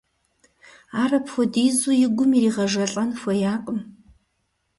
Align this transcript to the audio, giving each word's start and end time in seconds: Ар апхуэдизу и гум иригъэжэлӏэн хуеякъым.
Ар 1.01 1.11
апхуэдизу 1.17 1.91
и 2.05 2.07
гум 2.15 2.31
иригъэжэлӏэн 2.37 3.09
хуеякъым. 3.19 3.79